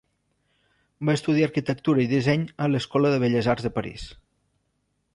[1.09, 4.11] Va estudiar arquitectura i disseny a l'escola de Belles Arts de París.